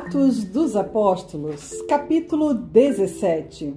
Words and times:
Atos 0.00 0.44
dos 0.44 0.76
Apóstolos, 0.76 1.82
capítulo 1.82 2.54
17. 2.54 3.74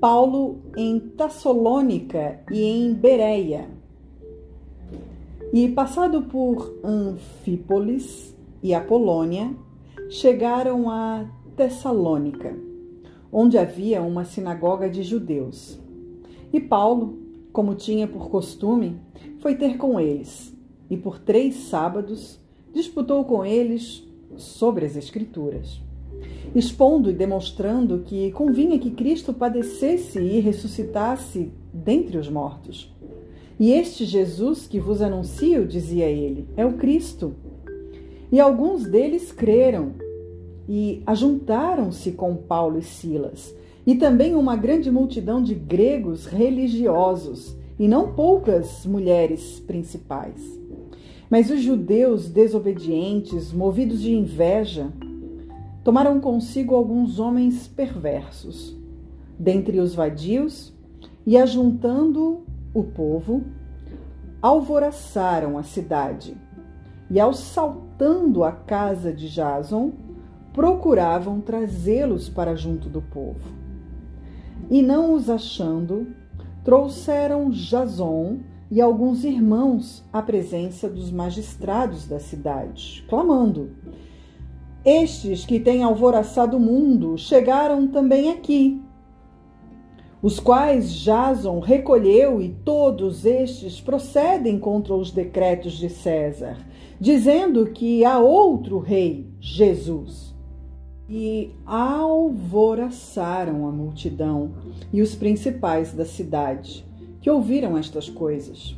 Paulo 0.00 0.58
em 0.76 0.98
Tassalônica 0.98 2.40
e 2.50 2.60
em 2.60 2.92
Bereia. 2.92 3.70
E 5.52 5.68
passado 5.68 6.22
por 6.22 6.74
Anfípolis 6.82 8.34
e 8.64 8.74
Apolônia, 8.74 9.54
chegaram 10.10 10.90
a 10.90 11.24
Tessalônica, 11.56 12.58
onde 13.32 13.56
havia 13.56 14.02
uma 14.02 14.24
sinagoga 14.24 14.90
de 14.90 15.04
judeus. 15.04 15.78
E 16.52 16.60
Paulo, 16.60 17.16
como 17.52 17.76
tinha 17.76 18.08
por 18.08 18.28
costume, 18.28 19.00
foi 19.38 19.54
ter 19.54 19.76
com 19.76 20.00
eles, 20.00 20.52
e 20.90 20.96
por 20.96 21.20
três 21.20 21.54
sábados 21.54 22.40
disputou 22.72 23.24
com 23.24 23.46
eles 23.46 24.04
sobre 24.36 24.84
as 24.84 24.96
Escrituras, 24.96 25.80
expondo 26.54 27.10
e 27.10 27.14
demonstrando 27.14 28.00
que 28.00 28.30
convinha 28.32 28.78
que 28.78 28.90
Cristo 28.90 29.32
padecesse 29.32 30.18
e 30.20 30.40
ressuscitasse 30.40 31.52
dentre 31.72 32.18
os 32.18 32.28
mortos. 32.28 32.92
E 33.58 33.72
este 33.72 34.04
Jesus 34.04 34.66
que 34.66 34.80
vos 34.80 35.00
anuncio, 35.00 35.66
dizia 35.66 36.06
ele, 36.06 36.48
é 36.56 36.66
o 36.66 36.74
Cristo. 36.74 37.34
E 38.32 38.40
alguns 38.40 38.84
deles 38.84 39.30
creram 39.30 39.92
e 40.68 41.02
ajuntaram-se 41.06 42.12
com 42.12 42.34
Paulo 42.34 42.78
e 42.78 42.82
Silas, 42.82 43.54
e 43.86 43.94
também 43.94 44.34
uma 44.34 44.56
grande 44.56 44.90
multidão 44.90 45.42
de 45.42 45.54
gregos 45.54 46.26
religiosos, 46.26 47.56
e 47.78 47.86
não 47.86 48.12
poucas 48.12 48.86
mulheres 48.86 49.60
principais. 49.60 50.63
Mas 51.34 51.50
os 51.50 51.62
judeus 51.62 52.28
desobedientes, 52.28 53.52
movidos 53.52 54.00
de 54.02 54.14
inveja, 54.14 54.92
tomaram 55.82 56.20
consigo 56.20 56.76
alguns 56.76 57.18
homens 57.18 57.66
perversos, 57.66 58.78
dentre 59.36 59.80
os 59.80 59.96
vadios, 59.96 60.72
e 61.26 61.36
ajuntando 61.36 62.44
o 62.72 62.84
povo, 62.84 63.42
alvoraçaram 64.40 65.58
a 65.58 65.64
cidade, 65.64 66.36
e 67.10 67.18
assaltando 67.18 68.44
a 68.44 68.52
casa 68.52 69.12
de 69.12 69.28
Jason, 69.28 69.90
procuravam 70.52 71.40
trazê-los 71.40 72.28
para 72.28 72.54
junto 72.54 72.88
do 72.88 73.02
povo. 73.02 73.52
E 74.70 74.80
não 74.80 75.12
os 75.12 75.28
achando, 75.28 76.06
trouxeram 76.62 77.50
Jason 77.50 78.53
e 78.70 78.80
alguns 78.80 79.24
irmãos 79.24 80.02
à 80.12 80.22
presença 80.22 80.88
dos 80.88 81.10
magistrados 81.10 82.06
da 82.06 82.18
cidade, 82.18 83.04
clamando: 83.08 83.70
Estes 84.84 85.44
que 85.44 85.60
têm 85.60 85.82
alvoraçado 85.82 86.56
o 86.56 86.60
mundo 86.60 87.18
chegaram 87.18 87.86
também 87.86 88.30
aqui, 88.30 88.80
os 90.22 90.40
quais 90.40 90.90
Jason 90.90 91.60
recolheu 91.60 92.40
e 92.40 92.48
todos 92.48 93.26
estes 93.26 93.80
procedem 93.80 94.58
contra 94.58 94.94
os 94.94 95.10
decretos 95.10 95.74
de 95.74 95.90
César, 95.90 96.56
dizendo 96.98 97.66
que 97.66 98.04
há 98.06 98.18
outro 98.18 98.78
rei, 98.78 99.28
Jesus. 99.38 100.32
E 101.06 101.50
alvoraçaram 101.66 103.68
a 103.68 103.70
multidão 103.70 104.52
e 104.90 105.02
os 105.02 105.14
principais 105.14 105.92
da 105.92 106.06
cidade 106.06 106.82
que 107.24 107.30
ouviram 107.30 107.78
estas 107.78 108.10
coisas, 108.10 108.76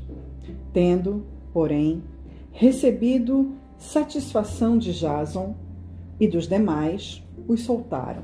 tendo, 0.72 1.26
porém, 1.52 2.04
recebido 2.52 3.56
satisfação 3.76 4.78
de 4.78 4.92
Jason 4.92 5.56
e 6.20 6.28
dos 6.28 6.46
demais, 6.46 7.24
os 7.48 7.62
soltaram. 7.62 8.22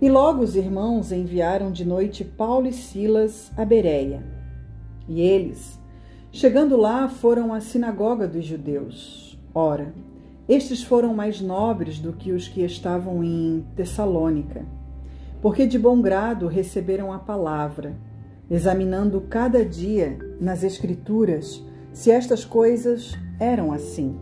E 0.00 0.08
logo 0.08 0.44
os 0.44 0.54
irmãos 0.54 1.10
enviaram 1.10 1.72
de 1.72 1.84
noite 1.84 2.22
Paulo 2.22 2.68
e 2.68 2.72
Silas 2.72 3.50
a 3.56 3.64
Bereia. 3.64 4.24
E 5.08 5.20
eles, 5.20 5.76
chegando 6.30 6.76
lá, 6.76 7.08
foram 7.08 7.52
à 7.52 7.60
sinagoga 7.60 8.28
dos 8.28 8.44
judeus. 8.44 9.36
Ora, 9.52 9.92
estes 10.48 10.84
foram 10.84 11.12
mais 11.14 11.40
nobres 11.40 11.98
do 11.98 12.12
que 12.12 12.30
os 12.30 12.46
que 12.46 12.62
estavam 12.62 13.24
em 13.24 13.66
Tessalônica, 13.74 14.64
porque 15.40 15.66
de 15.66 15.80
bom 15.80 16.00
grado 16.00 16.46
receberam 16.46 17.12
a 17.12 17.18
palavra 17.18 17.96
examinando 18.52 19.22
cada 19.22 19.64
dia 19.64 20.18
nas 20.38 20.62
Escrituras 20.62 21.64
se 21.90 22.10
estas 22.10 22.44
coisas 22.44 23.18
eram 23.40 23.72
assim. 23.72 24.14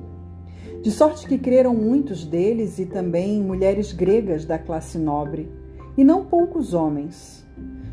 De 0.82 0.90
sorte 0.92 1.26
que 1.26 1.36
creram 1.36 1.74
muitos 1.74 2.24
deles 2.24 2.78
e 2.78 2.86
também 2.86 3.42
mulheres 3.42 3.92
gregas 3.92 4.44
da 4.44 4.56
classe 4.56 4.98
nobre, 4.98 5.50
e 5.96 6.04
não 6.04 6.24
poucos 6.24 6.72
homens. 6.72 7.44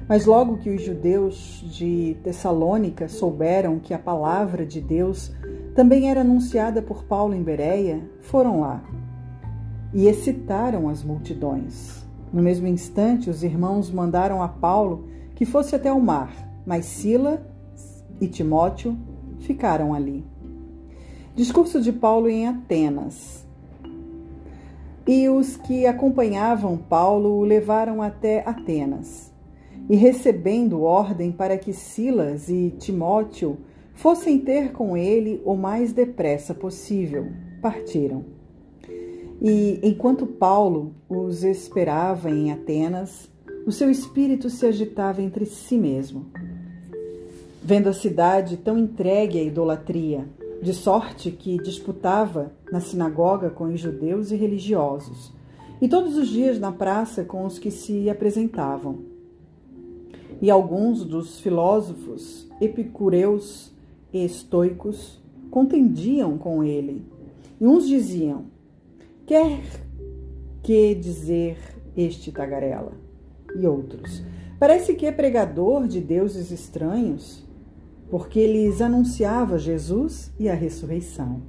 Mas 0.07 0.27
logo 0.27 0.59
que 0.59 0.69
os 0.69 0.83
judeus 0.83 1.65
de 1.75 2.15
Tessalônica 2.23 3.09
souberam 3.09 3.79
que 3.79 3.93
a 3.93 3.99
palavra 3.99 4.63
de 4.63 4.79
Deus 4.79 5.33
também 5.73 6.09
era 6.09 6.21
anunciada 6.21 6.83
por 6.83 7.03
Paulo 7.03 7.33
em 7.33 7.41
Bereia, 7.41 7.99
foram 8.21 8.61
lá 8.61 8.83
e 9.91 10.07
excitaram 10.07 10.87
as 10.87 11.03
multidões. 11.03 12.05
No 12.31 12.43
mesmo 12.43 12.67
instante, 12.67 13.27
os 13.27 13.43
irmãos 13.43 13.89
mandaram 13.89 14.43
a 14.43 14.47
Paulo 14.47 15.16
que 15.37 15.45
fosse 15.45 15.75
até 15.75 15.93
o 15.93 16.01
mar, 16.01 16.33
mas 16.65 16.85
Sila 16.85 17.45
e 18.19 18.27
Timóteo 18.27 18.97
ficaram 19.37 19.93
ali. 19.93 20.25
Discurso 21.35 21.79
de 21.79 21.93
Paulo 21.93 22.27
em 22.27 22.47
Atenas. 22.47 23.45
E 25.05 25.29
os 25.29 25.55
que 25.55 25.85
acompanhavam 25.85 26.75
Paulo 26.75 27.37
o 27.37 27.43
levaram 27.43 28.01
até 28.01 28.41
Atenas. 28.49 29.31
E 29.87 29.95
recebendo 29.95 30.81
ordem 30.81 31.31
para 31.31 31.55
que 31.55 31.71
Silas 31.71 32.49
e 32.49 32.73
Timóteo 32.79 33.59
fossem 33.93 34.39
ter 34.39 34.71
com 34.71 34.97
ele 34.97 35.39
o 35.45 35.55
mais 35.55 35.93
depressa 35.93 36.55
possível, 36.55 37.27
partiram. 37.61 38.25
E 39.39 39.79
enquanto 39.83 40.25
Paulo 40.25 40.95
os 41.07 41.43
esperava 41.43 42.27
em 42.27 42.51
Atenas, 42.51 43.29
o 43.67 43.71
seu 43.73 43.91
espírito 43.91 44.49
se 44.49 44.65
agitava 44.65 45.21
entre 45.21 45.45
si 45.45 45.77
mesmo, 45.77 46.27
vendo 47.61 47.89
a 47.89 47.93
cidade 47.93 48.55
tão 48.55 48.77
entregue 48.77 49.37
à 49.37 49.43
idolatria, 49.43 50.25
de 50.61 50.73
sorte 50.73 51.29
que 51.31 51.57
disputava 51.57 52.53
na 52.71 52.79
sinagoga 52.79 53.49
com 53.49 53.65
os 53.65 53.77
judeus 53.77 54.31
e 54.31 54.37
religiosos, 54.37 55.33
e 55.81 55.87
todos 55.89 56.15
os 56.15 56.29
dias 56.29 56.57
na 56.57 56.71
praça 56.71 57.25
com 57.25 57.45
os 57.45 57.59
que 57.59 57.69
se 57.69 58.09
apresentavam. 58.09 58.99
E 60.41 60.49
alguns 60.49 61.03
dos 61.03 61.41
filósofos 61.41 62.47
epicureus 62.61 63.73
e 64.13 64.23
estoicos 64.23 65.21
contendiam 65.51 66.37
com 66.37 66.63
ele. 66.63 67.05
E 67.59 67.67
uns 67.67 67.85
diziam: 67.85 68.45
Quer 69.25 69.61
que 70.63 70.95
dizer 70.95 71.57
este 71.97 72.31
tagarela? 72.31 73.06
E 73.55 73.67
outros. 73.67 74.23
Parece 74.59 74.95
que 74.95 75.05
é 75.05 75.11
pregador 75.11 75.87
de 75.87 76.01
deuses 76.01 76.51
estranhos, 76.51 77.43
porque 78.09 78.47
lhes 78.47 78.81
anunciava 78.81 79.59
Jesus 79.59 80.31
e 80.39 80.49
a 80.49 80.55
ressurreição. 80.55 81.41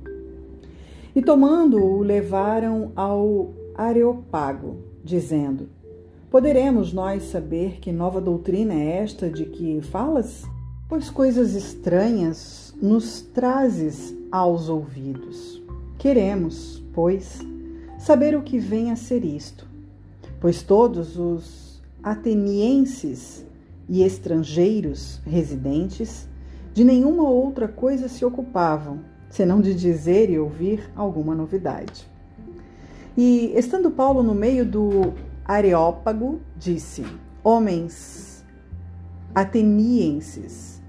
E 1.15 1.23
tomando-o, 1.23 2.03
levaram 2.03 2.93
ao 2.95 3.53
Areopago, 3.75 4.77
dizendo: 5.03 5.69
Poderemos 6.31 6.93
nós 6.93 7.25
saber 7.25 7.79
que 7.81 7.91
nova 7.91 8.21
doutrina 8.21 8.75
é 8.75 8.99
esta 8.99 9.31
de 9.31 9.47
que 9.47 9.81
falas? 9.81 10.45
Pois 10.89 11.09
coisas 11.09 11.55
estranhas 11.55 12.75
nos 12.81 13.21
trazes 13.21 14.15
aos 14.31 14.69
ouvidos. 14.69 15.63
Queremos, 15.99 16.83
pois, 16.93 17.41
saber 17.99 18.37
o 18.37 18.43
que 18.43 18.59
vem 18.59 18.91
a 18.91 18.97
ser 18.97 19.25
isto, 19.25 19.67
pois 20.41 20.63
todos 20.63 21.19
os 21.19 21.68
atenienses 22.03 23.45
e 23.89 24.03
estrangeiros 24.03 25.21
residentes 25.25 26.29
de 26.73 26.85
nenhuma 26.85 27.29
outra 27.29 27.67
coisa 27.67 28.09
se 28.09 28.25
ocupavam, 28.25 29.01
senão 29.29 29.61
de 29.61 29.75
dizer 29.75 30.31
e 30.31 30.39
ouvir 30.39 30.91
alguma 30.95 31.35
novidade. 31.35 32.09
E, 33.17 33.53
estando 33.57 33.91
Paulo 33.91 34.23
no 34.23 34.35
meio 34.35 34.65
do 34.65 35.13
Areópago, 35.45 36.41
disse: 36.57 37.05
Homens 37.43 38.45
atenienses, 39.35 40.81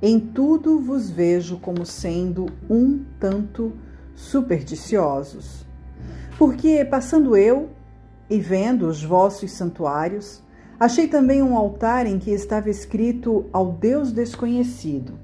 em 0.00 0.20
tudo 0.20 0.80
vos 0.80 1.10
vejo 1.10 1.58
como 1.58 1.84
sendo 1.84 2.46
um 2.68 3.04
tanto 3.18 3.72
supersticiosos. 4.14 5.66
Porque, 6.38 6.84
passando 6.84 7.36
eu 7.36 7.70
e 8.30 8.38
vendo 8.38 8.86
os 8.86 9.02
vossos 9.02 9.50
santuários, 9.52 10.42
Achei 10.78 11.06
também 11.06 11.42
um 11.42 11.56
altar 11.56 12.06
em 12.06 12.18
que 12.18 12.30
estava 12.30 12.68
escrito 12.68 13.46
ao 13.52 13.72
Deus 13.72 14.12
desconhecido. 14.12 15.14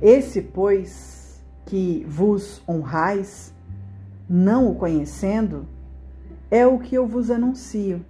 Esse, 0.00 0.40
pois, 0.40 1.42
que 1.66 2.04
vos 2.08 2.62
honrais, 2.68 3.52
não 4.28 4.70
o 4.70 4.74
conhecendo, 4.74 5.66
é 6.50 6.66
o 6.66 6.78
que 6.78 6.94
eu 6.94 7.06
vos 7.06 7.30
anuncio. 7.30 8.04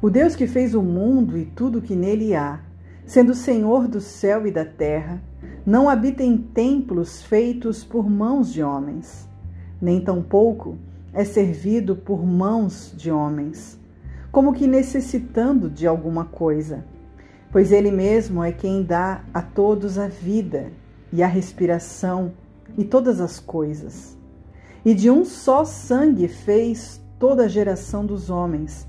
O 0.00 0.10
Deus 0.10 0.36
que 0.36 0.46
fez 0.46 0.74
o 0.74 0.82
mundo 0.82 1.38
e 1.38 1.44
tudo 1.44 1.80
que 1.80 1.96
nele 1.96 2.34
há, 2.34 2.60
sendo 3.06 3.34
Senhor 3.34 3.88
do 3.88 4.00
céu 4.00 4.46
e 4.46 4.50
da 4.50 4.64
terra, 4.64 5.22
não 5.64 5.88
habita 5.88 6.22
em 6.22 6.36
templos 6.36 7.22
feitos 7.22 7.82
por 7.82 8.08
mãos 8.08 8.52
de 8.52 8.62
homens, 8.62 9.28
nem 9.80 10.00
tampouco 10.00 10.76
é 11.12 11.24
servido 11.24 11.96
por 11.96 12.24
mãos 12.26 12.92
de 12.96 13.10
homens, 13.10 13.80
como 14.36 14.52
que 14.52 14.66
necessitando 14.66 15.70
de 15.70 15.86
alguma 15.86 16.26
coisa, 16.26 16.84
pois 17.50 17.72
Ele 17.72 17.90
mesmo 17.90 18.44
é 18.44 18.52
quem 18.52 18.82
dá 18.82 19.24
a 19.32 19.40
todos 19.40 19.98
a 19.98 20.08
vida 20.08 20.70
e 21.10 21.22
a 21.22 21.26
respiração 21.26 22.34
e 22.76 22.84
todas 22.84 23.18
as 23.18 23.40
coisas. 23.40 24.14
E 24.84 24.92
de 24.92 25.10
um 25.10 25.24
só 25.24 25.64
sangue 25.64 26.28
fez 26.28 27.00
toda 27.18 27.44
a 27.44 27.48
geração 27.48 28.04
dos 28.04 28.28
homens, 28.28 28.86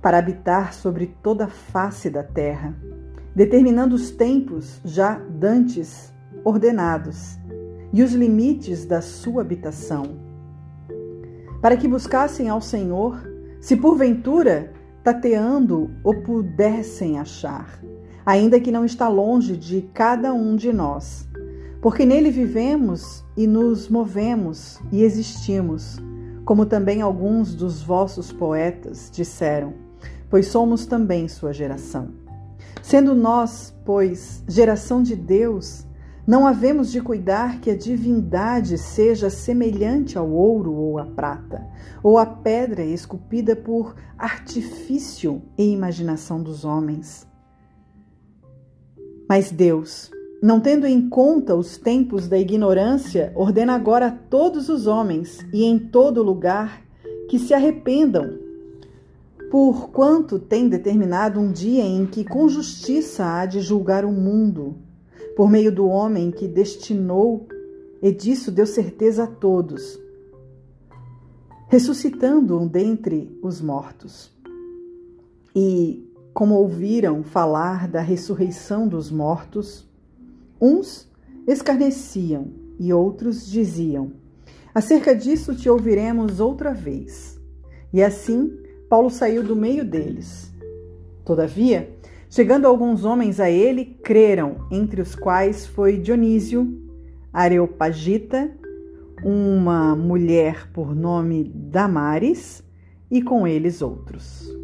para 0.00 0.18
habitar 0.18 0.74
sobre 0.74 1.12
toda 1.20 1.46
a 1.46 1.48
face 1.48 2.08
da 2.08 2.22
terra, 2.22 2.72
determinando 3.34 3.96
os 3.96 4.12
tempos 4.12 4.80
já 4.84 5.18
dantes 5.18 6.14
ordenados 6.44 7.36
e 7.92 8.00
os 8.00 8.12
limites 8.12 8.86
da 8.86 9.00
sua 9.02 9.42
habitação, 9.42 10.04
para 11.60 11.76
que 11.76 11.88
buscassem 11.88 12.48
ao 12.48 12.60
Senhor, 12.60 13.33
se 13.64 13.78
porventura 13.78 14.70
tateando 15.02 15.90
o 16.04 16.12
pudessem 16.12 17.18
achar, 17.18 17.80
ainda 18.26 18.60
que 18.60 18.70
não 18.70 18.84
está 18.84 19.08
longe 19.08 19.56
de 19.56 19.88
cada 19.94 20.34
um 20.34 20.54
de 20.54 20.70
nós, 20.70 21.26
porque 21.80 22.04
nele 22.04 22.30
vivemos 22.30 23.24
e 23.34 23.46
nos 23.46 23.88
movemos 23.88 24.78
e 24.92 25.02
existimos, 25.02 25.98
como 26.44 26.66
também 26.66 27.00
alguns 27.00 27.54
dos 27.54 27.82
vossos 27.82 28.30
poetas 28.30 29.10
disseram, 29.10 29.72
pois 30.28 30.48
somos 30.48 30.84
também 30.84 31.26
sua 31.26 31.54
geração. 31.54 32.10
Sendo 32.82 33.14
nós, 33.14 33.74
pois, 33.82 34.44
geração 34.46 35.02
de 35.02 35.16
Deus, 35.16 35.86
não 36.26 36.46
havemos 36.46 36.90
de 36.90 37.02
cuidar 37.02 37.60
que 37.60 37.70
a 37.70 37.76
divindade 37.76 38.78
seja 38.78 39.28
semelhante 39.28 40.16
ao 40.16 40.30
ouro 40.30 40.72
ou 40.72 40.98
à 40.98 41.04
prata, 41.04 41.66
ou 42.02 42.16
à 42.16 42.24
pedra 42.24 42.82
esculpida 42.82 43.54
por 43.54 43.94
artifício 44.16 45.42
e 45.58 45.70
imaginação 45.70 46.42
dos 46.42 46.64
homens. 46.64 47.26
Mas 49.28 49.50
Deus, 49.50 50.10
não 50.42 50.60
tendo 50.60 50.86
em 50.86 51.08
conta 51.08 51.54
os 51.54 51.76
tempos 51.76 52.26
da 52.26 52.38
ignorância, 52.38 53.30
ordena 53.34 53.74
agora 53.74 54.06
a 54.06 54.10
todos 54.10 54.70
os 54.70 54.86
homens 54.86 55.46
e 55.52 55.64
em 55.64 55.78
todo 55.78 56.22
lugar 56.22 56.82
que 57.28 57.38
se 57.38 57.52
arrependam, 57.52 58.38
por 59.50 59.90
quanto 59.90 60.38
tem 60.38 60.68
determinado 60.68 61.38
um 61.38 61.52
dia 61.52 61.84
em 61.84 62.06
que 62.06 62.24
com 62.24 62.48
justiça 62.48 63.24
há 63.24 63.46
de 63.46 63.60
julgar 63.60 64.04
o 64.06 64.12
mundo 64.12 64.76
por 65.36 65.50
meio 65.50 65.72
do 65.72 65.86
homem 65.86 66.30
que 66.30 66.46
destinou, 66.46 67.48
e 68.00 68.12
disso 68.12 68.52
deu 68.52 68.66
certeza 68.66 69.24
a 69.24 69.26
todos, 69.26 69.98
ressuscitando-o 71.68 72.68
dentre 72.68 73.38
os 73.42 73.60
mortos. 73.60 74.30
E, 75.56 76.06
como 76.32 76.56
ouviram 76.56 77.22
falar 77.22 77.88
da 77.88 78.00
ressurreição 78.00 78.86
dos 78.86 79.10
mortos, 79.10 79.88
uns 80.60 81.08
escarneciam 81.46 82.48
e 82.78 82.92
outros 82.92 83.46
diziam: 83.46 84.12
Acerca 84.74 85.14
disso 85.14 85.54
te 85.54 85.68
ouviremos 85.68 86.40
outra 86.40 86.74
vez. 86.74 87.40
E 87.92 88.02
assim 88.02 88.52
Paulo 88.88 89.08
saiu 89.08 89.42
do 89.42 89.54
meio 89.54 89.84
deles. 89.84 90.52
Todavia, 91.24 91.93
Chegando 92.34 92.66
alguns 92.66 93.04
homens 93.04 93.38
a 93.38 93.48
ele, 93.48 93.84
creram, 94.02 94.66
entre 94.68 95.00
os 95.00 95.14
quais 95.14 95.68
foi 95.68 95.98
Dionísio, 95.98 96.82
Areopagita, 97.32 98.50
uma 99.22 99.94
mulher 99.94 100.68
por 100.72 100.96
nome 100.96 101.44
Damares, 101.44 102.60
e 103.08 103.22
com 103.22 103.46
eles 103.46 103.80
outros. 103.80 104.63